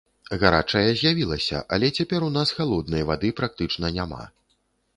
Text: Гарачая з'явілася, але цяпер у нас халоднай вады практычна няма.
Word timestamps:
Гарачая 0.43 0.91
з'явілася, 1.01 1.61
але 1.77 1.91
цяпер 1.99 2.25
у 2.29 2.31
нас 2.39 2.55
халоднай 2.59 3.07
вады 3.13 3.29
практычна 3.43 3.95
няма. 3.99 4.23